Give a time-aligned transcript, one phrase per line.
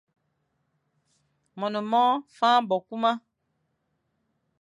[1.59, 3.11] Mone mor faña bo kuma.